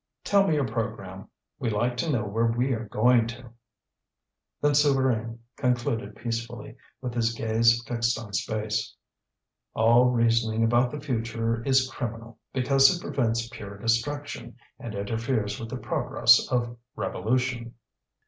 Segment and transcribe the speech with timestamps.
[0.23, 1.29] "Tell me your programme.
[1.59, 3.51] We like to know where we are going to."
[4.59, 8.95] Then Souvarine concluded peacefully, with his gaze fixed on space:
[9.75, 15.69] "All reasoning about the future is criminal, because it prevents pure destruction, and interferes with
[15.69, 17.75] the progress of revolution."